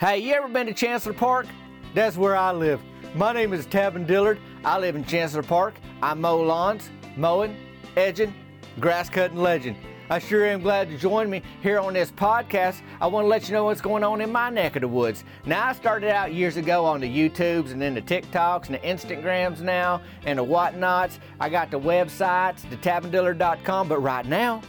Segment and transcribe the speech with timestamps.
[0.00, 1.48] Hey, you ever been to Chancellor Park?
[1.92, 2.80] That's where I live.
[3.16, 4.38] My name is Tavin Dillard.
[4.64, 5.74] I live in Chancellor Park.
[6.00, 7.56] I mow lawns, mowing,
[7.96, 8.32] edging,
[8.78, 9.76] grass cutting legend.
[10.08, 12.80] I sure am glad to join me here on this podcast.
[13.00, 15.24] I want to let you know what's going on in my neck of the woods.
[15.44, 18.78] Now, I started out years ago on the YouTubes and then the TikToks and the
[18.78, 21.18] Instagrams now and the whatnots.
[21.40, 24.62] I got the websites, the tavindillard.com, but right now,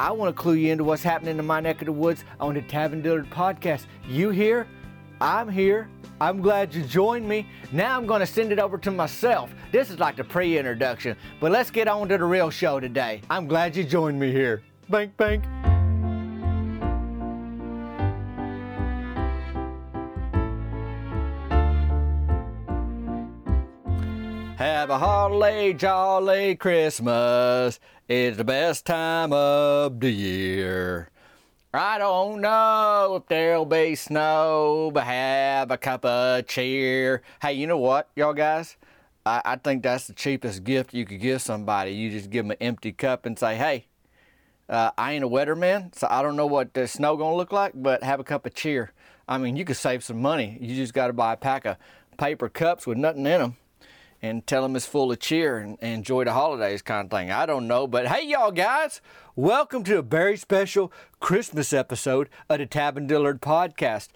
[0.00, 2.54] I want to clue you into what's happening in my neck of the woods on
[2.54, 3.86] the Tavin Dillard podcast.
[4.06, 4.68] You here?
[5.20, 5.88] I'm here.
[6.20, 7.48] I'm glad you joined me.
[7.72, 9.50] Now I'm going to send it over to myself.
[9.72, 13.22] This is like the pre introduction, but let's get on to the real show today.
[13.28, 14.62] I'm glad you joined me here.
[14.88, 15.44] Bank, bank.
[24.58, 27.78] Have a holly jolly Christmas.
[28.08, 31.10] It's the best time of the year.
[31.72, 37.22] I don't know if there'll be snow, but have a cup of cheer.
[37.40, 38.76] Hey, you know what, y'all guys?
[39.24, 41.92] I, I think that's the cheapest gift you could give somebody.
[41.92, 43.86] You just give them an empty cup and say, hey,
[44.68, 47.74] uh, I ain't a weatherman, so I don't know what the snow gonna look like,
[47.76, 48.90] but have a cup of cheer.
[49.28, 50.58] I mean, you could save some money.
[50.60, 51.76] You just got to buy a pack of
[52.16, 53.56] paper cups with nothing in them
[54.22, 57.30] and tell them it's full of cheer and, and, enjoy the holidays kind of thing.
[57.30, 59.00] I don't know, but hey, y'all guys,
[59.36, 64.08] welcome to a very special Christmas episode of the Tavin Dillard podcast.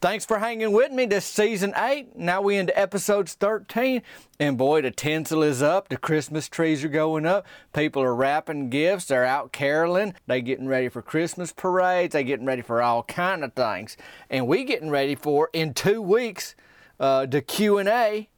[0.00, 2.16] Thanks for hanging with me this season eight.
[2.16, 4.02] Now we into episodes 13,
[4.38, 5.88] and boy, the tinsel is up.
[5.88, 7.46] The Christmas trees are going up.
[7.74, 9.06] People are wrapping gifts.
[9.06, 10.14] They're out caroling.
[10.26, 12.12] They getting ready for Christmas parades.
[12.12, 13.96] They getting ready for all kind of things,
[14.30, 16.54] and we getting ready for in two weeks
[16.98, 18.28] uh, the Q and A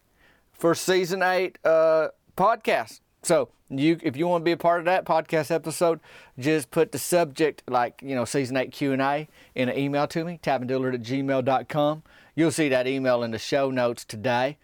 [0.63, 3.01] for season eight uh, podcast.
[3.25, 5.99] So you, if you want to be a part of that podcast episode,
[6.39, 10.07] just put the subject like you know season eight Q and A in an email
[10.07, 12.05] to me, tavindillard at gmail.com.
[12.37, 14.57] You'll see that email in the show notes today,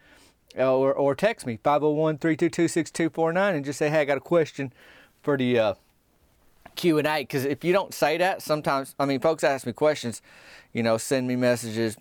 [0.57, 4.73] or or text me 501-322-6249 and just say, hey, I got a question
[5.21, 5.75] for the uh,
[6.77, 7.23] Q and A.
[7.23, 10.23] Because if you don't say that, sometimes I mean, folks ask me questions,
[10.73, 11.97] you know, send me messages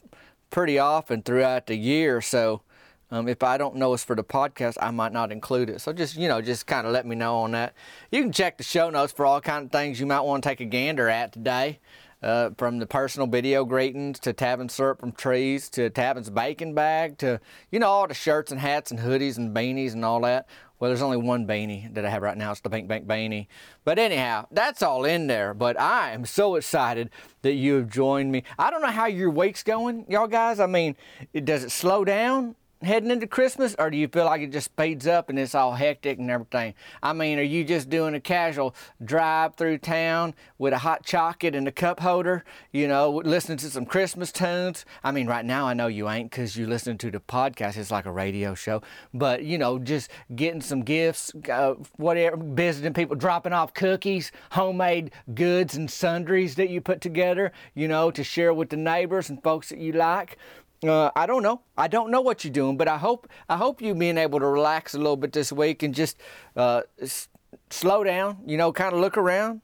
[0.51, 2.61] pretty often throughout the year, so
[3.09, 5.81] um, if I don't know it's for the podcast, I might not include it.
[5.81, 7.73] So just you know, just kind of let me know on that.
[8.11, 10.49] You can check the show notes for all kind of things you might want to
[10.49, 11.79] take a gander at today.
[12.19, 17.19] Uh, from the personal video greetings to Tavin syrup from trees to Tavin's bacon bag
[17.19, 20.47] to you know all the shirts and hats and hoodies and beanies and all that.
[20.79, 22.51] Well, there's only one beanie that I have right now.
[22.51, 23.47] It's the Bank Bank beanie.
[23.83, 25.53] But anyhow, that's all in there.
[25.53, 27.09] But I am so excited
[27.41, 28.43] that you have joined me.
[28.59, 30.59] I don't know how your week's going, y'all guys.
[30.59, 30.95] I mean,
[31.43, 32.55] does it slow down?
[32.81, 35.73] Heading into Christmas, or do you feel like it just speeds up and it's all
[35.73, 36.73] hectic and everything?
[37.01, 41.55] I mean, are you just doing a casual drive through town with a hot chocolate
[41.55, 44.85] and a cup holder, you know, listening to some Christmas tunes?
[45.03, 47.77] I mean, right now I know you ain't because you're listening to the podcast.
[47.77, 48.81] It's like a radio show,
[49.13, 55.11] but you know, just getting some gifts, uh, whatever, visiting people, dropping off cookies, homemade
[55.33, 59.41] goods and sundries that you put together, you know, to share with the neighbors and
[59.41, 60.37] folks that you like.
[60.85, 61.61] Uh, I don't know.
[61.75, 64.45] I don't know what you're doing, but I hope I hope you being able to
[64.45, 66.17] relax a little bit this week and just
[66.55, 67.29] uh, s-
[67.71, 68.37] slow down.
[68.45, 69.61] You know, kind of look around.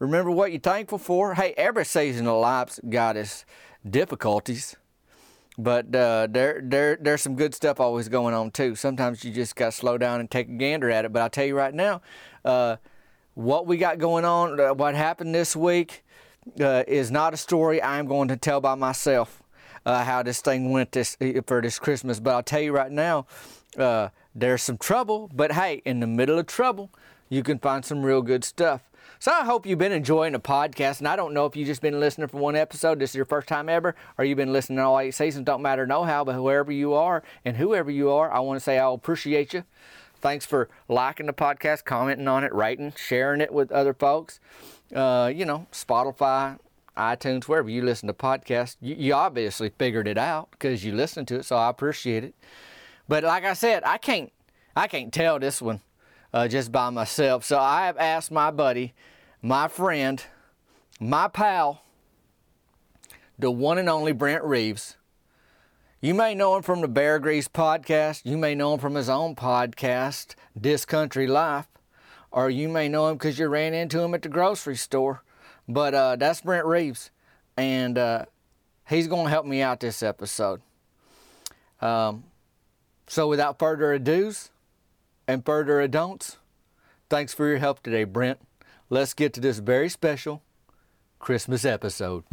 [0.00, 1.34] Remember what you're thankful for.
[1.34, 3.44] Hey, every season of life's got its
[3.88, 4.74] difficulties,
[5.56, 8.74] but uh, there there there's some good stuff always going on too.
[8.74, 11.12] Sometimes you just got to slow down and take a gander at it.
[11.12, 12.02] But I'll tell you right now,
[12.44, 12.76] uh,
[13.34, 16.02] what we got going on, uh, what happened this week,
[16.60, 19.39] uh, is not a story I'm going to tell by myself
[19.86, 22.20] uh, how this thing went this for this Christmas.
[22.20, 23.26] But I'll tell you right now,
[23.76, 25.30] uh, there's some trouble.
[25.34, 26.90] But hey, in the middle of trouble,
[27.28, 28.82] you can find some real good stuff.
[29.18, 31.00] So I hope you've been enjoying the podcast.
[31.00, 33.26] And I don't know if you've just been listening for one episode, this is your
[33.26, 35.44] first time ever, or you've been listening all eight seasons.
[35.44, 38.64] Don't matter no how, but whoever you are and whoever you are, I want to
[38.64, 39.64] say I'll appreciate you.
[40.22, 44.40] Thanks for liking the podcast, commenting on it, writing, sharing it with other folks.
[44.94, 46.58] Uh, you know, Spotify,
[47.00, 51.28] iTunes, wherever you listen to podcasts, you, you obviously figured it out because you listened
[51.28, 52.34] to it, so I appreciate it.
[53.08, 54.32] But like I said, I can't
[54.76, 55.80] I can't tell this one
[56.32, 57.44] uh, just by myself.
[57.44, 58.94] So I have asked my buddy,
[59.42, 60.22] my friend,
[61.00, 61.82] my pal,
[63.38, 64.96] the one and only Brent Reaves.
[66.00, 68.22] You may know him from the Bear Grease podcast.
[68.24, 71.66] You may know him from his own podcast, This Country Life.
[72.30, 75.22] Or you may know him because you ran into him at the grocery store.
[75.70, 77.10] But uh, that's Brent Reaves,
[77.56, 78.24] and uh,
[78.88, 80.60] he's going to help me out this episode.
[81.80, 82.24] Um,
[83.06, 84.50] so without further ado's
[85.28, 86.38] and further adon'ts,
[87.08, 88.40] thanks for your help today, Brent.
[88.88, 90.42] Let's get to this very special
[91.20, 92.24] Christmas episode.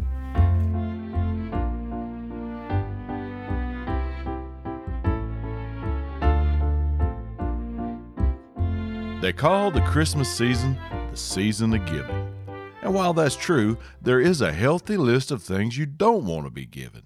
[9.21, 10.77] They call the Christmas season
[11.11, 12.36] the season of giving.
[12.81, 16.51] And while that's true, there is a healthy list of things you don't want to
[16.51, 17.03] be given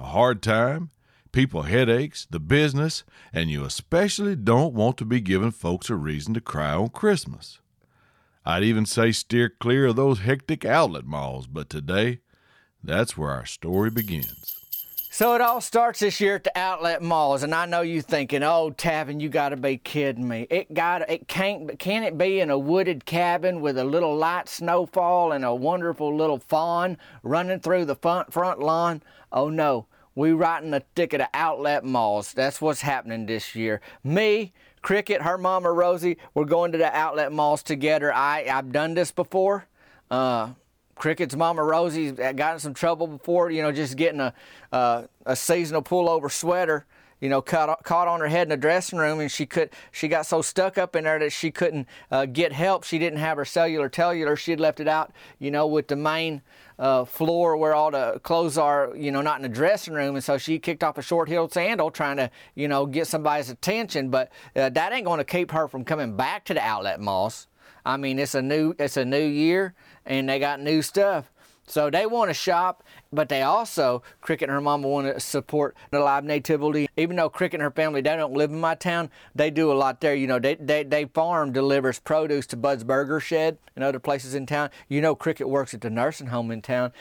[0.00, 0.90] a hard time,
[1.32, 6.34] people headaches, the business, and you especially don't want to be giving folks a reason
[6.34, 7.60] to cry on Christmas.
[8.44, 12.20] I'd even say steer clear of those hectic outlet malls, but today,
[12.82, 14.67] that's where our story begins.
[15.18, 18.44] So it all starts this year at the outlet malls, and I know you thinking,
[18.44, 20.46] "Oh, Tavin, you got to be kidding me!
[20.48, 24.48] It got it can't can it be in a wooded cabin with a little light
[24.48, 29.02] snowfall and a wonderful little fawn running through the front front lawn?
[29.32, 32.32] Oh no, we right in the thick of the outlet malls.
[32.32, 33.80] That's what's happening this year.
[34.04, 38.14] Me, Cricket, her mama Rosie, we're going to the outlet malls together.
[38.14, 39.66] I I've done this before.
[40.12, 40.50] Uh,
[40.98, 44.34] Cricket's mama Rosie's got in some trouble before, you know, just getting a
[44.72, 46.86] uh, a seasonal pullover sweater,
[47.20, 50.08] you know, caught caught on her head in the dressing room, and she could she
[50.08, 52.84] got so stuck up in there that she couldn't uh, get help.
[52.84, 54.36] She didn't have her cellular tellular.
[54.36, 56.42] She had left it out, you know, with the main
[56.78, 60.24] uh, floor where all the clothes are, you know, not in the dressing room, and
[60.24, 64.10] so she kicked off a short-heeled sandal trying to, you know, get somebody's attention.
[64.10, 67.48] But uh, that ain't going to keep her from coming back to the outlet malls.
[67.84, 69.74] I mean, it's a new it's a new year
[70.06, 71.30] and they got new stuff.
[71.68, 72.82] So they want to shop,
[73.12, 76.88] but they also, Cricket and her mama want to support the live nativity.
[76.96, 79.74] Even though Cricket and her family, they don't live in my town, they do a
[79.74, 80.14] lot there.
[80.14, 84.34] You know, they, they, they farm delivers produce to Bud's Burger Shed and other places
[84.34, 84.70] in town.
[84.88, 86.92] You know, Cricket works at the nursing home in town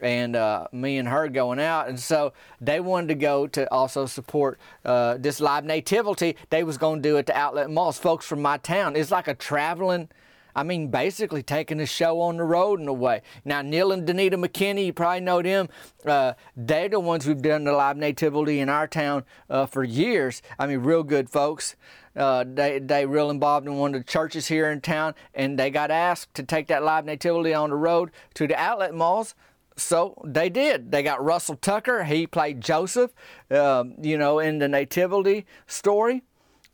[0.00, 4.06] and uh, me and her going out and so they wanted to go to also
[4.06, 8.26] support uh, this live nativity they was going to do it to outlet malls folks
[8.26, 10.08] from my town it's like a traveling
[10.54, 13.22] I mean, basically taking the show on the road in a way.
[13.44, 15.68] Now, Neil and Danita McKinney, you probably know them.
[16.04, 20.42] Uh, they're the ones who've done the live nativity in our town uh, for years.
[20.58, 21.76] I mean, real good folks.
[22.16, 25.70] Uh, they they real involved in one of the churches here in town, and they
[25.70, 29.34] got asked to take that live nativity on the road to the outlet malls.
[29.76, 30.92] So they did.
[30.92, 32.04] They got Russell Tucker.
[32.04, 33.12] He played Joseph,
[33.50, 36.22] uh, you know, in the nativity story.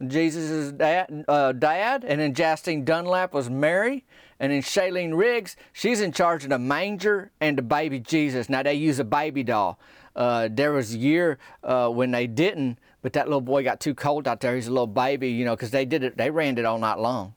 [0.07, 4.05] Jesus' dad, uh, dad, and then Justine Dunlap was Mary,
[4.39, 8.49] and then Shailene Riggs, she's in charge of the manger and the baby Jesus.
[8.49, 9.79] Now they use a baby doll.
[10.17, 13.95] Uh, there was a year uh, when they didn't, but that little boy got too
[13.95, 14.55] cold out there.
[14.55, 16.17] He's a little baby, you know, because they did it.
[16.17, 17.35] They ran it all night long.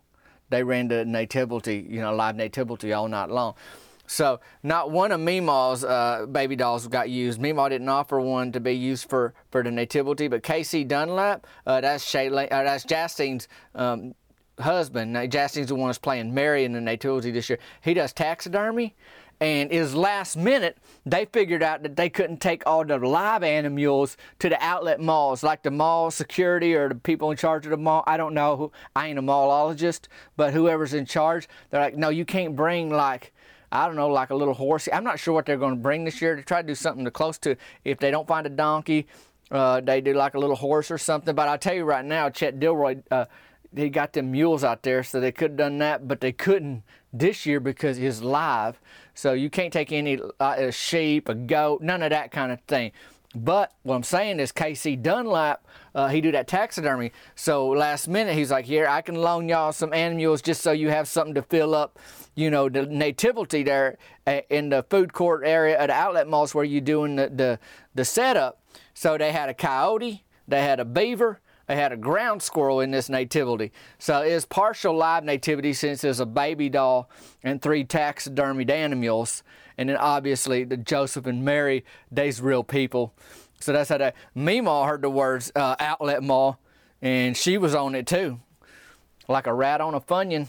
[0.49, 3.55] They ran the nativity, you know, live nativity all night long.
[4.05, 7.39] So not one of Meemaw's uh, baby dolls got used.
[7.39, 11.81] Meemaw didn't offer one to be used for, for the nativity, but Casey Dunlap, uh,
[11.81, 14.13] that's Shailene, uh, that's Justine's um,
[14.59, 15.13] husband.
[15.13, 17.59] Now, Justine's the one that's playing Mary in the nativity this year.
[17.81, 18.95] He does taxidermy,
[19.39, 24.15] and his last minute they figured out that they couldn't take all the live animals
[24.39, 27.77] to the outlet malls, like the mall security or the people in charge of the
[27.77, 28.03] mall.
[28.05, 28.71] I don't know.
[28.95, 30.07] I ain't a mallologist,
[30.37, 33.32] but whoever's in charge, they're like, no, you can't bring like
[33.73, 34.87] I don't know, like a little horse.
[34.93, 37.03] I'm not sure what they're going to bring this year to try to do something
[37.05, 37.57] to close to.
[37.83, 39.07] If they don't find a donkey,
[39.49, 41.33] uh, they do like a little horse or something.
[41.33, 43.25] But I'll tell you right now, Chet Dilroy, uh,
[43.89, 47.47] got them mules out there, so they could have done that, but they couldn't this
[47.47, 48.79] year because it's live.
[49.15, 52.61] So you can't take any uh, a sheep, a goat, none of that kind of
[52.61, 52.91] thing.
[53.35, 57.11] But what I'm saying is KC Dunlap, uh, he do that taxidermy.
[57.35, 60.89] So last minute he's like, here I can loan y'all some animals just so you
[60.89, 61.99] have something to fill up
[62.35, 63.97] you know, the nativity there
[64.49, 67.59] in the food court area at the outlet malls where you're doing the, the,
[67.93, 68.61] the setup.
[68.93, 72.91] So they had a coyote, they had a beaver, they had a ground squirrel in
[72.91, 73.71] this nativity.
[73.99, 77.09] So it's partial live nativity since it's a baby doll
[77.43, 79.43] and three taxidermied animals.
[79.77, 83.13] And then obviously the Joseph and Mary, they's real people.
[83.63, 84.15] So that's how that.
[84.35, 86.59] Meemaw heard the words uh, outlet mall,
[87.01, 88.39] and she was on it too.
[89.27, 90.47] Like a rat on a funyun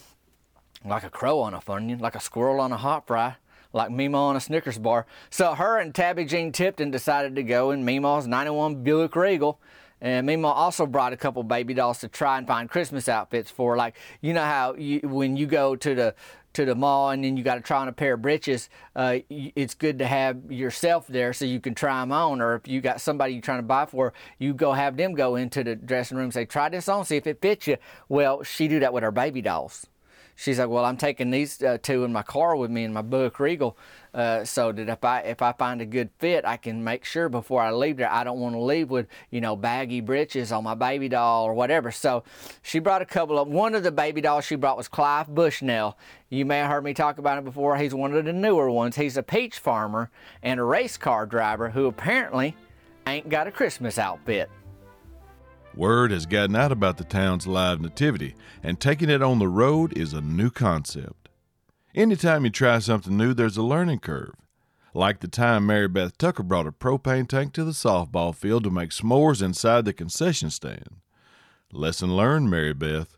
[0.84, 3.36] like a crow on a funyun, like a squirrel on a hot fry,
[3.72, 5.06] like Meemaw on a Snickers bar.
[5.30, 9.58] So her and Tabby Jean Tipton decided to go in Meemaw's 91 Buick Regal.
[10.04, 13.74] And Meemaw also brought a couple baby dolls to try and find Christmas outfits for.
[13.74, 16.14] Like, you know how you, when you go to the
[16.52, 19.18] to the mall and then you got to try on a pair of breeches, uh,
[19.28, 22.40] it's good to have yourself there so you can try them on.
[22.40, 25.34] Or if you got somebody you're trying to buy for, you go have them go
[25.34, 27.78] into the dressing room and say, try this on, see if it fits you.
[28.08, 29.86] Well, she do that with her baby dolls
[30.36, 33.02] she's like, well, I'm taking these uh, two in my car with me in my
[33.02, 33.76] Buick Regal,
[34.12, 37.28] uh, so that if I if I find a good fit, I can make sure
[37.28, 38.10] before I leave there.
[38.10, 41.54] I don't want to leave with you know baggy breeches on my baby doll or
[41.54, 41.90] whatever.
[41.90, 42.24] So
[42.62, 45.96] she brought a couple of one of the baby dolls she brought was Clive Bushnell.
[46.30, 47.76] You may have heard me talk about it before.
[47.76, 48.96] He's one of the newer ones.
[48.96, 50.10] He's a peach farmer
[50.42, 52.56] and a race car driver who apparently
[53.06, 54.50] ain't got a Christmas outfit.
[55.76, 59.96] Word has gotten out about the town's live nativity, and taking it on the road
[59.98, 61.28] is a new concept.
[61.94, 64.34] Anytime you try something new, there's a learning curve.
[64.94, 68.70] Like the time Mary Beth Tucker brought a propane tank to the softball field to
[68.70, 71.00] make s'mores inside the concession stand.
[71.72, 73.16] Lesson learned, Mary Beth.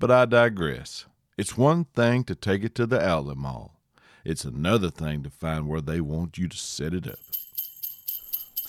[0.00, 1.06] But I digress.
[1.38, 3.80] It's one thing to take it to the outlet mall.
[4.24, 7.20] It's another thing to find where they want you to set it up.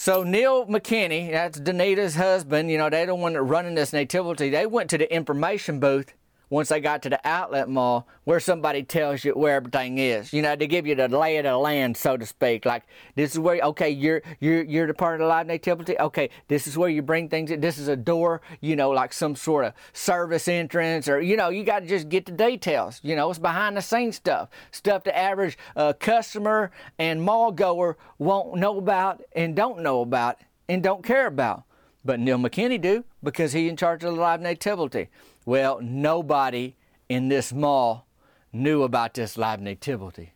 [0.03, 4.50] So Neil McKinney, that's Danita's husband, you know, they're the one that running this nativity.
[4.50, 6.15] They went to the information booth
[6.51, 10.34] once they got to the outlet mall where somebody tells you where everything is.
[10.34, 12.65] You know, they give you the lay of the land, so to speak.
[12.65, 12.84] Like
[13.15, 15.98] this is where okay, you're you're you're the part of the live nativity.
[15.98, 17.62] Okay, this is where you bring things in.
[17.62, 21.50] This is a door, you know, like some sort of service entrance or you know,
[21.50, 23.00] you got to just get the details.
[23.01, 27.98] You know, it's behind the scenes stuff, stuff the average uh, customer and mall goer
[28.20, 31.63] won't know about and don't know about and don't care about.
[32.03, 35.10] But Neil McKinney do because he in charge of the live nativity.
[35.46, 36.75] Well, nobody
[37.10, 38.08] in this mall
[38.51, 40.34] knew about this live nativity.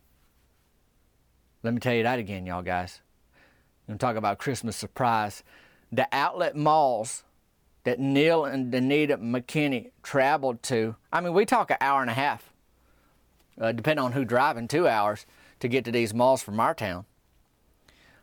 [1.62, 3.00] Let me tell you that again, y'all guys.
[3.88, 5.42] I'm going to talk about Christmas surprise.
[5.90, 7.24] The outlet malls
[7.84, 12.14] that Neil and Danita McKinney traveled to, I mean, we talk an hour and a
[12.14, 12.52] half,
[13.60, 15.24] uh, depending on who driving, two hours
[15.60, 17.04] to get to these malls from our town.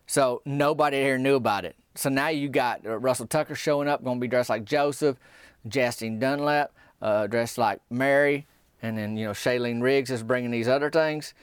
[0.06, 1.76] So nobody here knew about it.
[1.96, 5.18] So now you got uh, Russell Tucker showing up, going to be dressed like Joseph.
[5.68, 8.48] Justine Dunlap uh, dressed like Mary,
[8.82, 11.34] and then you know Shailene Riggs is bringing these other things.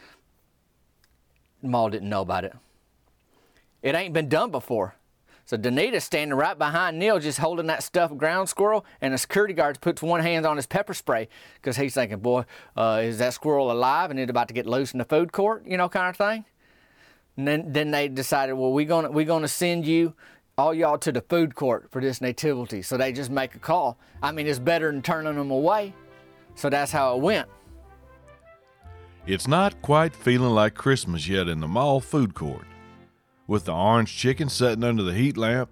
[1.62, 2.54] Mall didn't know about it.
[3.82, 4.96] It ain't been done before.
[5.46, 9.52] So Danita's standing right behind Neil, just holding that stuffed ground squirrel, and the security
[9.52, 12.44] guard puts one hand on his pepper spray because he's thinking, "Boy,
[12.76, 15.64] uh, is that squirrel alive and it's about to get loose in the food court?"
[15.66, 16.44] You know, kind of thing.
[17.36, 20.14] And then, then they decided, well, we're gonna we're gonna send you
[20.60, 22.82] all y'all to the food court for this nativity.
[22.82, 23.98] So they just make a call.
[24.22, 25.94] I mean, it's better than turning them away.
[26.54, 27.48] So that's how it went.
[29.26, 32.66] It's not quite feeling like Christmas yet in the mall food court.
[33.46, 35.70] With the orange chicken sitting under the heat lamp,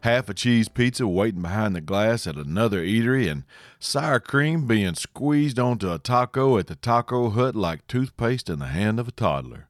[0.00, 3.44] half a cheese pizza waiting behind the glass at another eatery, and
[3.78, 8.66] sour cream being squeezed onto a taco at the taco hut like toothpaste in the
[8.66, 9.68] hand of a toddler.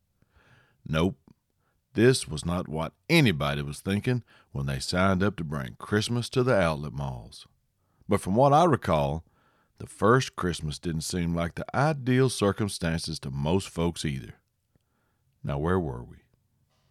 [0.87, 1.17] Nope,
[1.97, 4.23] this was not what anybody was thinking
[4.53, 7.49] when they signed up to bring Christmas to the outlet malls.
[8.09, 9.25] But from what I recall,
[9.79, 14.35] the first Christmas didn't seem like the ideal circumstances to most folks either.
[15.43, 16.19] Now, where were we?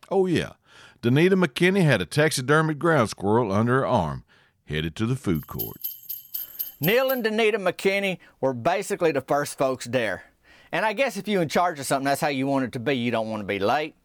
[0.10, 0.54] Oh, yeah,
[1.02, 4.24] Danita McKinney had a taxidermied ground squirrel under her arm,
[4.66, 5.78] headed to the food court.
[6.80, 10.24] Neil and Danita McKinney were basically the first folks there.
[10.72, 12.80] And I guess if you're in charge of something, that's how you want it to
[12.80, 12.94] be.
[12.94, 13.96] You don't want to be late.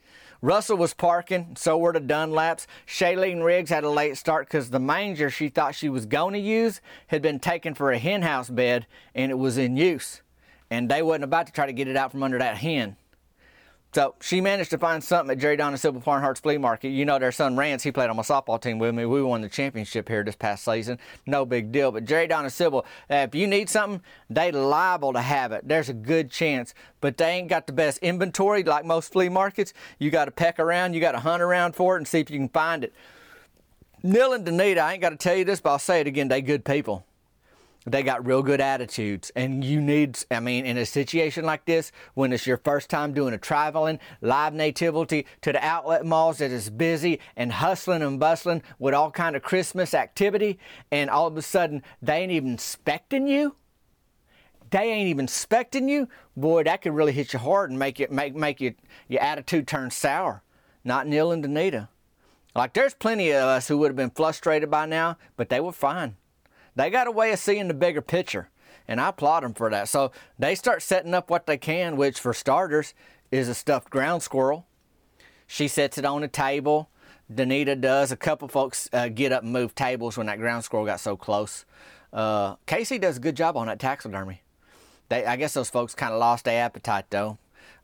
[0.43, 2.67] Russell was parking, so were the Dunlaps.
[2.87, 6.41] Shailene Riggs had a late start because the manger she thought she was going to
[6.41, 10.23] use had been taken for a henhouse bed and it was in use.
[10.71, 12.97] And they wasn't about to try to get it out from under that hen.
[13.93, 16.91] So she managed to find something at Jerry Donna Sybil Farnhart's flea market.
[16.91, 19.05] You know their son Rance, he played on my softball team with me.
[19.05, 20.99] We won the championship here this past season.
[21.27, 21.91] No big deal.
[21.91, 25.67] But Jerry Donna Sybil, uh, if you need something, they liable to have it.
[25.67, 26.73] There's a good chance.
[27.01, 29.75] But they ain't got the best inventory like most flea markets.
[29.99, 32.31] You got to peck around, you got to hunt around for it and see if
[32.31, 32.95] you can find it.
[34.05, 36.29] Neil and Danita, I ain't got to tell you this, but I'll say it again,
[36.29, 37.05] they good people
[37.87, 41.93] they got real good attitudes and you need i mean in a situation like this
[42.15, 46.51] when it's your first time doing a traveling live nativity to the outlet malls that
[46.51, 50.59] is busy and hustling and bustling with all kind of christmas activity
[50.91, 53.57] and all of a sudden they ain't even expecting you?
[54.71, 56.09] They ain't even expecting you?
[56.37, 58.75] Boy that could really hit you hard and make it make make you
[59.09, 60.43] your attitude turn sour.
[60.85, 61.89] Not neil and danita.
[62.55, 65.73] Like there's plenty of us who would have been frustrated by now but they were
[65.73, 66.17] fine
[66.81, 68.49] they got a way of seeing the bigger picture,
[68.89, 69.89] and I applaud them for that.
[69.89, 72.95] So they start setting up what they can, which for starters
[73.31, 74.67] is a stuffed ground squirrel.
[75.47, 76.89] She sets it on a table.
[77.33, 78.13] Danita does.
[78.13, 81.17] A couple folks uh, get up and move tables when that ground squirrel got so
[81.17, 81.67] close.
[82.13, 84.43] Uh, Casey does a good job on that taxidermy.
[85.11, 87.39] They, I guess those folks kind of lost their appetite though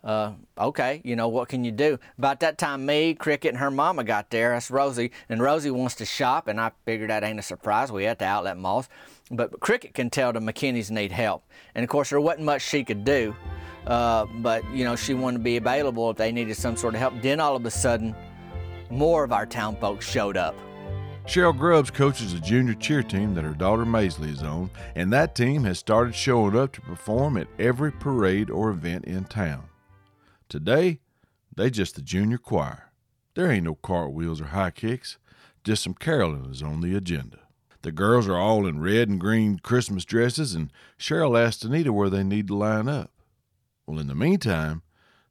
[0.05, 1.99] uh, okay, you know, what can you do?
[2.19, 4.53] About that time, me, Cricket, and her mama got there.
[4.53, 5.11] That's Rosie.
[5.29, 7.91] And Rosie wants to shop, and I figured that ain't a surprise.
[7.91, 8.89] We at the outlet malls.
[9.31, 11.45] But Cricket can tell the McKinneys need help.
[11.75, 13.35] And of course, there wasn't much she could do.
[13.87, 17.01] Uh, but, you know, she wanted to be available if they needed some sort of
[17.01, 17.15] help.
[17.23, 18.15] Then all of a sudden,
[18.91, 20.55] more of our town folks showed up.
[21.27, 25.35] Cheryl Grubbs coaches a junior cheer team that her daughter Maisley is on, and that
[25.35, 29.65] team has started showing up to perform at every parade or event in town.
[30.49, 31.01] Today,
[31.55, 32.93] they just the junior choir.
[33.35, 35.19] There ain't no cartwheels or high kicks,
[35.65, 37.39] just some caroling is on the agenda.
[37.83, 42.11] The girls are all in red and green Christmas dresses, and Cheryl asks Anita where
[42.11, 43.11] they need to line up.
[43.87, 44.83] Well, in the meantime,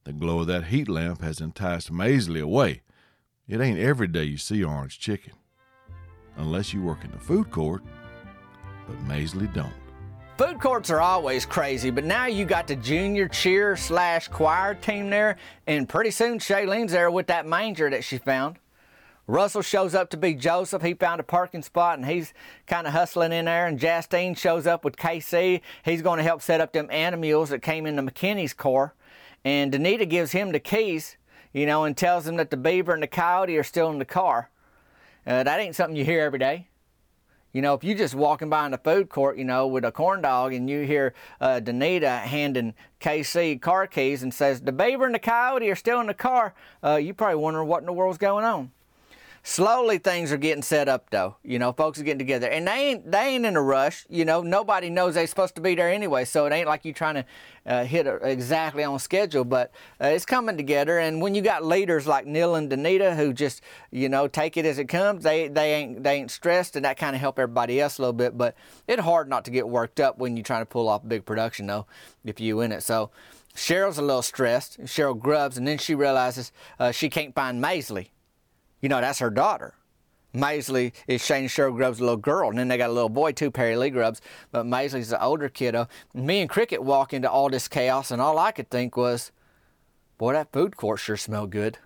[0.04, 2.82] the glow of that heat lamp has enticed Maisley away.
[3.48, 5.34] It ain't every day you see orange chicken,
[6.36, 7.84] unless you work in the food court,
[8.88, 9.85] but Maisley don't.
[10.38, 15.10] Food courts are always crazy, but now you got the junior cheer slash choir team
[15.10, 18.60] there, and pretty soon Shailene's there with that manger that she found.
[19.28, 20.82] Russell shows up to be Joseph.
[20.82, 22.34] He found a parking spot and he's
[22.68, 23.66] kind of hustling in there.
[23.66, 25.62] And Justine shows up with KC.
[25.84, 28.94] He's going to help set up them animals that came into McKinney's car.
[29.44, 31.18] And Danita gives him the keys,
[31.54, 34.06] you know, and tells him that the beaver and the coyote are still in the
[34.06, 34.52] car.
[35.26, 36.68] Uh, that ain't something you hear every day.
[37.56, 39.92] You know, if you just walking by in the food court, you know, with a
[39.94, 45.06] corn dog and you hear uh, Danita handing KC car keys and says, the beaver
[45.06, 47.94] and the coyote are still in the car, uh, you probably wondering what in the
[47.94, 48.72] world's going on.
[49.48, 51.36] Slowly things are getting set up though.
[51.44, 52.48] You know, folks are getting together.
[52.48, 54.04] And they ain't they ain't in a rush.
[54.10, 56.26] You know, nobody knows they're supposed to be there anyway.
[56.26, 57.26] So it ain't like you trying to
[57.68, 59.72] uh, hit it exactly on schedule, but
[60.02, 60.98] uh, it's coming together.
[60.98, 63.62] And when you got leaders like Neil and Danita who just,
[63.92, 66.98] you know, take it as it comes, they they ain't they ain't stressed and that
[66.98, 68.36] kind of help everybody else a little bit.
[68.36, 68.56] But
[68.88, 71.24] it's hard not to get worked up when you're trying to pull off a big
[71.24, 71.86] production though,
[72.24, 72.82] if you in it.
[72.82, 73.12] So
[73.56, 74.82] Cheryl's a little stressed.
[74.86, 78.08] Cheryl Grubbs, and then she realizes uh, she can't find Maisley.
[78.82, 79.76] You know, that's her daughter.
[80.34, 83.50] Maisley is Shane Cheryl Grubb's little girl, and then they got a little boy too,
[83.50, 84.22] Perry Lee Grubbs.
[84.52, 85.88] But Maisley's the older kiddo.
[86.14, 89.32] Me and Cricket walk into all this chaos, and all I could think was,
[90.18, 91.80] "Boy, that food court sure smelled good."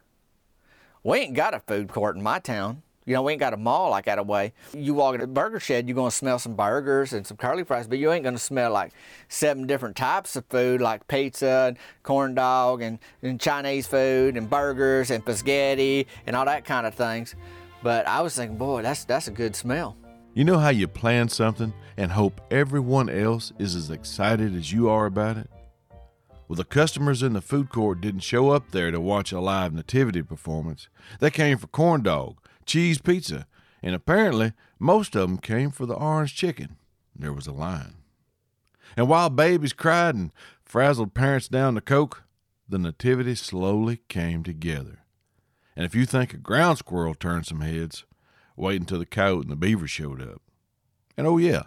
[1.03, 2.81] We ain't got a food court in my town.
[3.09, 4.53] You know, we ain't got a mall like that away.
[4.71, 7.87] You walk in a burger shed, you're gonna smell some burgers and some curly fries,
[7.87, 8.91] but you ain't gonna smell like
[9.29, 14.47] seven different types of food like pizza and corn dog and, and Chinese food and
[14.47, 17.33] burgers and spaghetti and all that kind of things.
[17.81, 19.97] But I was thinking, boy, that's that's a good smell.
[20.35, 24.87] You know how you plan something and hope everyone else is as excited as you
[24.87, 25.49] are about it?
[26.47, 29.73] Well, the customers in the food court didn't show up there to watch a live
[29.73, 30.89] nativity performance.
[31.19, 32.37] They came for corn dog,
[32.69, 33.47] cheese pizza,
[33.81, 36.77] and apparently most of them came for the orange chicken.
[37.15, 37.95] There was a line.
[38.95, 40.31] And while babies cried and
[40.63, 42.23] frazzled parents down the coke,
[42.67, 44.99] the nativity slowly came together.
[45.75, 48.05] And if you think a ground squirrel turned some heads,
[48.55, 50.41] wait until the coyote and the beaver showed up.
[51.17, 51.63] And oh yeah,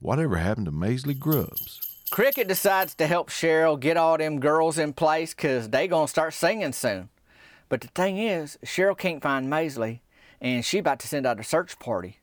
[0.00, 1.80] whatever happened to Maisley Grubbs?
[2.10, 6.32] Cricket decides to help Cheryl get all them girls in place because they gonna start
[6.32, 7.10] singing soon.
[7.68, 10.00] But the thing is, Cheryl can't find Maisley,
[10.40, 12.18] and she about to send out a search party.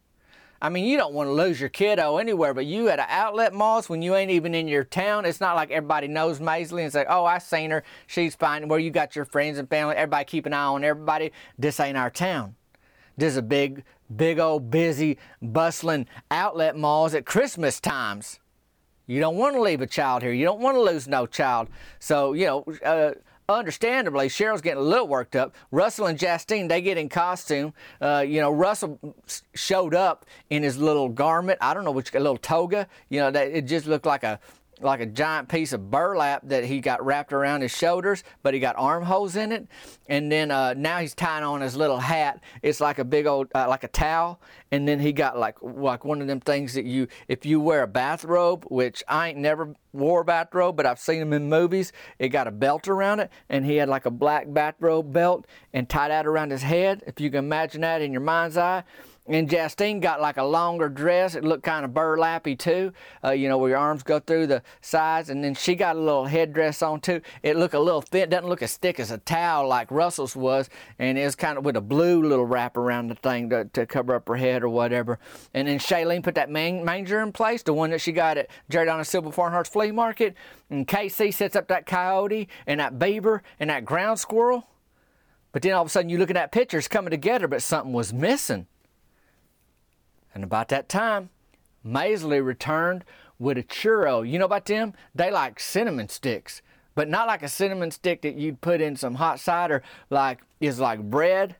[0.62, 3.52] I mean, you don't want to lose your kiddo anywhere, but you at an outlet
[3.52, 5.26] malls when you ain't even in your town.
[5.26, 7.84] It's not like everybody knows Maisley and say, "Oh, I seen her.
[8.06, 11.32] She's fine." Where you got your friends and family, everybody keep an eye on everybody.
[11.58, 12.56] This ain't our town.
[13.18, 13.84] This is a big,
[14.16, 18.40] big old busy, bustling outlet malls at Christmas times.
[19.08, 20.32] You don't want to leave a child here.
[20.32, 21.70] You don't want to lose no child.
[22.00, 22.66] So you know.
[22.86, 23.14] Uh,
[23.56, 25.56] understandably, Cheryl's getting a little worked up.
[25.72, 27.74] Russell and Justine, they get in costume.
[28.00, 29.16] Uh, you know, Russell
[29.54, 31.60] showed up in his little garment.
[31.62, 32.88] I don't know which, a little toga.
[33.10, 34.40] You know, that it just looked like a
[34.84, 38.60] like a giant piece of burlap that he got wrapped around his shoulders, but he
[38.60, 39.68] got armholes in it.
[40.08, 42.42] And then uh, now he's tying on his little hat.
[42.62, 44.42] It's like a big old, uh, like a towel.
[44.72, 47.84] And then he got like like one of them things that you, if you wear
[47.84, 51.92] a bathrobe, which I ain't never wore a bathrobe, but I've seen them in movies.
[52.20, 55.90] It got a belt around it, and he had like a black bathrobe belt and
[55.90, 57.04] tied that around his head.
[57.06, 58.84] If you can imagine that in your mind's eye.
[59.28, 61.36] And Justine got like a longer dress.
[61.36, 62.92] It looked kind of burlappy too,
[63.24, 65.30] uh, you know, where your arms go through the sides.
[65.30, 67.22] And then she got a little headdress on too.
[67.44, 68.30] It looked a little thin.
[68.30, 70.70] Doesn't look as thick as a towel like Russell's was.
[70.98, 73.86] And it was kind of with a blue little wrap around the thing to, to
[73.86, 75.20] cover up her head or whatever.
[75.54, 78.50] And then Shailene put that man- manger in place, the one that she got at
[78.70, 80.34] Jerry Donna Silver Farnhurst Flea Market.
[80.72, 84.68] And KC sets up that coyote and that beaver and that ground squirrel.
[85.52, 87.62] But then all of a sudden you look at that picture, it's coming together, but
[87.62, 88.66] something was missing.
[90.34, 91.30] And about that time,
[91.86, 93.04] Maisley returned
[93.40, 94.28] with a churro.
[94.28, 94.94] You know about them?
[95.16, 96.62] They like cinnamon sticks,
[96.96, 99.82] but not like a cinnamon stick that you'd put in some hot cider.
[100.10, 101.56] Like is like bread,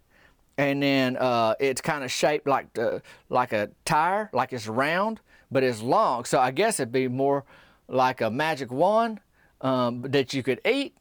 [0.58, 5.20] and then uh, it's kind of shaped like the, like a tire, like it's round,
[5.50, 6.26] but it's long.
[6.26, 7.46] So I guess it'd be more
[7.88, 9.20] like a magic wand
[9.62, 10.96] um, that you could eat.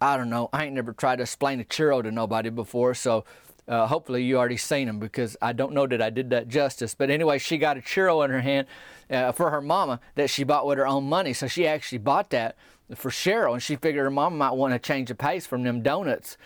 [0.00, 0.48] I don't know.
[0.52, 3.24] I ain't never tried to explain a churro to nobody before, so
[3.68, 6.94] uh, hopefully you already seen them because I don't know that I did that justice.
[6.94, 8.66] But anyway, she got a churro in her hand
[9.10, 11.32] uh, for her mama that she bought with her own money.
[11.32, 12.56] So she actually bought that
[12.94, 15.82] for Cheryl, and she figured her mama might want to change the pace from them
[15.82, 16.36] donuts.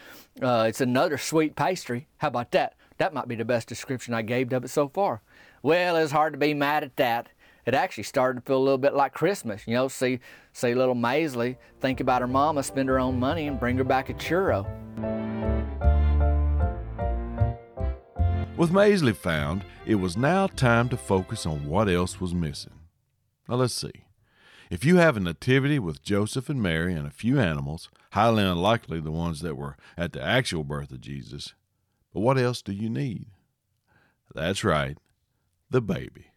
[0.40, 2.06] Uh, it's another sweet pastry.
[2.18, 2.74] How about that?
[2.98, 5.22] That might be the best description I gave of it so far.
[5.62, 7.28] Well, it's hard to be mad at that.
[7.64, 9.66] It actually started to feel a little bit like Christmas.
[9.66, 10.20] You know, see,
[10.52, 14.08] see little Maisley think about her mama, spend her own money, and bring her back
[14.08, 15.25] a churro.
[18.56, 22.72] With Maisley found, it was now time to focus on what else was missing.
[23.46, 24.06] Now let's see.
[24.70, 29.00] If you have a nativity with Joseph and Mary and a few animals, highly unlikely
[29.00, 31.52] the ones that were at the actual birth of Jesus,
[32.14, 33.26] but what else do you need?
[34.34, 34.96] That's right,
[35.68, 36.28] the baby.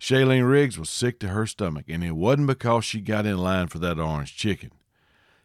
[0.00, 3.68] Shailene Riggs was sick to her stomach, and it wasn't because she got in line
[3.68, 4.72] for that orange chicken.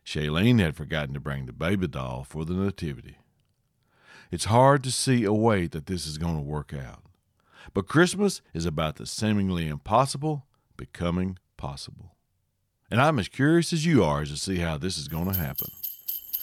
[0.04, 3.18] Shailene had forgotten to bring the baby doll for the nativity.
[4.32, 7.04] It's hard to see a way that this is going to work out.
[7.74, 12.16] But Christmas is about the seemingly impossible becoming possible.
[12.90, 15.72] And I'm as curious as you are to see how this is going to happen.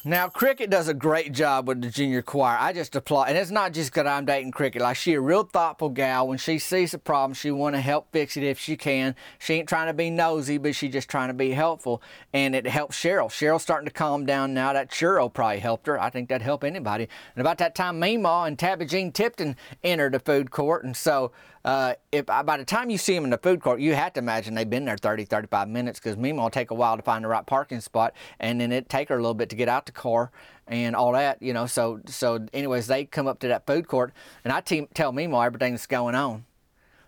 [0.07, 2.59] Now, Cricket does a great job with the junior choir.
[2.61, 4.83] I just applaud, and it's not just because I'm dating Cricket.
[4.83, 6.29] Like she a real thoughtful gal.
[6.29, 9.17] When she sees a problem, she want to help fix it if she can.
[9.39, 12.03] She ain't trying to be nosy, but she just trying to be helpful,
[12.35, 13.29] and it helps Cheryl.
[13.29, 14.75] Cheryl's starting to calm down now.
[14.75, 15.99] That churro probably helped her.
[15.99, 17.09] I think that'd help anybody.
[17.35, 21.33] And about that time, Meemaw and Tabby Jean Tipton entered the food court, and so
[21.65, 24.19] uh, if by the time you see them in the food court, you have to
[24.21, 27.29] imagine they've been there 30, 35 minutes because will take a while to find the
[27.29, 29.93] right parking spot, and then it take her a little bit to get out the
[29.93, 30.31] car
[30.67, 31.67] and all that, you know.
[31.67, 34.13] So, so anyways, they come up to that food court,
[34.45, 36.45] and I te- tell Mima everything that's going on,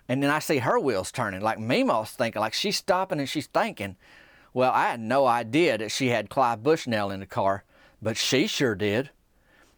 [0.08, 3.46] and then I see her wheels turning, like Mima's thinking, like she's stopping and she's
[3.46, 3.96] thinking.
[4.54, 7.64] Well, I had no idea that she had Clive Bushnell in the car,
[8.00, 9.10] but she sure did.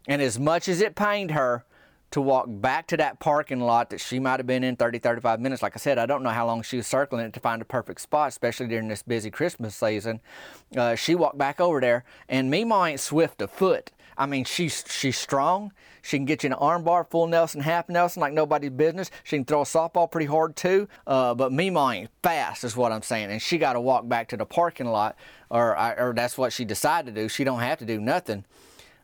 [0.06, 1.64] And as much as it pained her,
[2.10, 5.40] to walk back to that parking lot that she might have been in 30, 35
[5.40, 5.62] minutes.
[5.62, 7.66] Like I said, I don't know how long she was circling it to find a
[7.66, 10.20] perfect spot, especially during this busy Christmas season.
[10.76, 13.90] Uh, she walked back over there, and Meemaw ain't swift of foot.
[14.16, 15.72] I mean, she's she's strong.
[16.02, 19.10] She can get you an armbar, full Nelson, half Nelson, like nobody's business.
[19.22, 20.88] She can throw a softball pretty hard too.
[21.06, 23.30] Uh, but Meemaw ain't fast, is what I'm saying.
[23.30, 25.16] And she got to walk back to the parking lot,
[25.50, 27.28] or or that's what she decided to do.
[27.28, 28.44] She don't have to do nothing,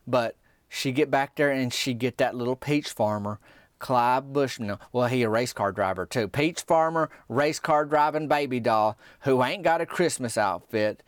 [0.05, 0.35] but
[0.69, 3.39] she get back there and she get that little peach farmer,
[3.79, 4.79] Clive Bushnell.
[4.91, 6.27] Well, he a race car driver too.
[6.27, 11.03] Peach farmer, race car driving baby doll who ain't got a Christmas outfit,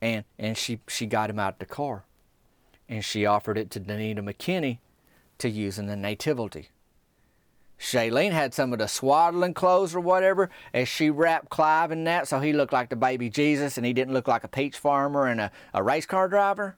[0.00, 2.04] and and she she got him out the car,
[2.88, 4.78] and she offered it to Danita McKinney
[5.38, 6.68] to use in the nativity.
[7.82, 12.28] Shailene had some of the swaddling clothes or whatever, as she wrapped Clive in that
[12.28, 15.26] so he looked like the baby Jesus and he didn't look like a peach farmer
[15.26, 16.76] and a, a race car driver.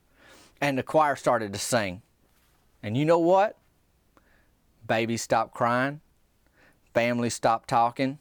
[0.62, 2.00] And the choir started to sing.
[2.84, 3.56] And you know what?
[4.86, 6.02] Babies stopped crying,
[6.92, 8.18] families stopped talking,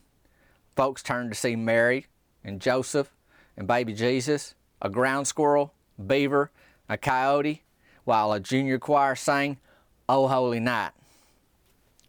[0.74, 2.06] folks turned to see Mary
[2.46, 3.14] and Joseph
[3.58, 5.74] and baby Jesus, a ground squirrel,
[6.08, 6.50] beaver,
[6.88, 7.64] a coyote,
[8.06, 9.58] while a junior choir sang,
[10.08, 10.92] Oh Holy Night.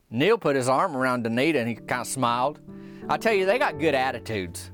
[0.08, 2.60] Neil put his arm around Danita and he kind of smiled.
[3.08, 4.70] I tell you, they got good attitudes.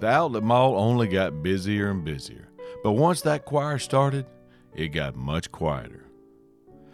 [0.00, 2.48] The outlet mall only got busier and busier,
[2.84, 4.26] but once that choir started,
[4.74, 6.04] it got much quieter.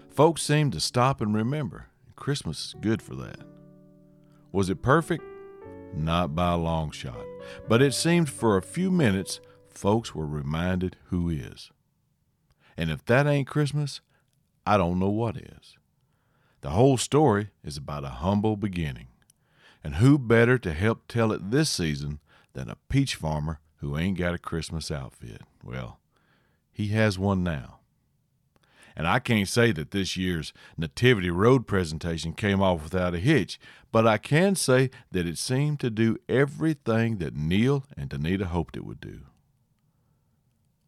[0.09, 1.89] Folks seemed to stop and remember.
[2.17, 3.41] Christmas is good for that.
[4.53, 5.23] Was it perfect?
[5.93, 7.27] Not by a long shot,
[7.69, 11.71] but it seemed for a few minutes folks were reminded who is.
[12.77, 14.01] And if that ain't Christmas,
[14.67, 15.77] I don't know what is.
[16.63, 19.09] The whole story is about a humble beginning.
[19.83, 22.21] And who better to help tell it this season
[22.55, 25.43] than a peach farmer who ain't got a Christmas outfit.
[25.63, 26.01] Well,
[26.73, 27.81] he has one now.
[28.97, 33.59] And I can't say that this year's Nativity Road presentation came off without a hitch,
[33.91, 38.77] but I can say that it seemed to do everything that Neil and Danita hoped
[38.77, 39.21] it would do.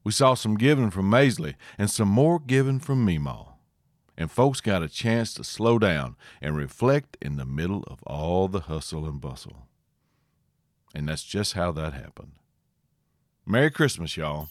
[0.05, 3.55] We saw some giving from Maisley and some more giving from Meemaw.
[4.17, 8.47] And folks got a chance to slow down and reflect in the middle of all
[8.49, 9.67] the hustle and bustle.
[10.97, 12.33] And that's just how that happened.
[13.45, 14.49] Merry Christmas, y'all.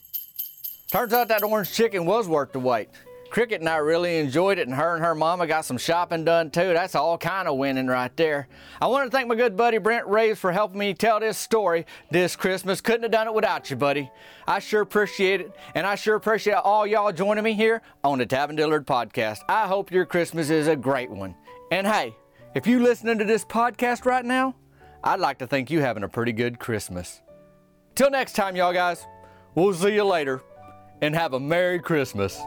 [0.92, 2.90] Turns out that orange chicken was worth the wait.
[3.32, 6.52] Cricket and I really enjoyed it, and her and her mama got some shopping done
[6.52, 6.72] too.
[6.72, 8.48] That's all kind of winning right there.
[8.80, 11.88] I want to thank my good buddy Brent Reaves for helping me tell this story
[12.12, 12.80] this Christmas.
[12.80, 14.12] Couldn't have done it without you, buddy.
[14.48, 18.28] I sure appreciate it, and I sure appreciate all y'all joining me here on the
[18.28, 19.40] Tavin Dillard podcast.
[19.50, 21.34] I hope your Christmas is a great one.
[21.72, 22.16] And hey,
[22.54, 24.54] if you're listening to this podcast right now,
[25.08, 27.22] I'd like to think you having a pretty good Christmas.
[27.94, 29.06] Till next time, y'all guys,
[29.54, 30.42] we'll see you later
[31.04, 32.42] and have a Merry Christmas.